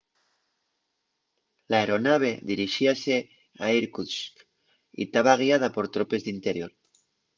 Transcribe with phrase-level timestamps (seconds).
[1.71, 3.15] l'aeronave dirixíase
[3.65, 4.35] a irkutsk
[5.01, 6.71] y taba guiada por tropes d'interior